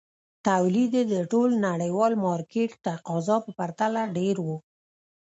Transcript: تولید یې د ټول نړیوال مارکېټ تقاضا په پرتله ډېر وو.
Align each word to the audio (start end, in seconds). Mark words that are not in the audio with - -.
تولید 0.47 0.91
یې 0.97 1.03
د 1.13 1.15
ټول 1.31 1.49
نړیوال 1.67 2.13
مارکېټ 2.25 2.71
تقاضا 2.87 3.37
په 3.45 3.51
پرتله 3.59 4.01
ډېر 4.17 4.35
وو. 4.45 4.57